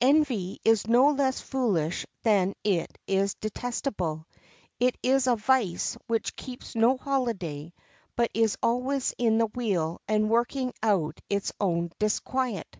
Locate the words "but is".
8.14-8.56